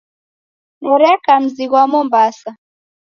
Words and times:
Nereka 0.83 1.33
mzi 1.43 1.65
ghwa 1.69 1.83
Mombasa. 1.91 2.49